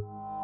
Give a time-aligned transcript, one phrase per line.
[0.00, 0.39] Bye.